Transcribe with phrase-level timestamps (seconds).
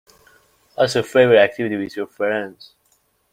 [0.73, 2.73] What is your favorite activity with your friends?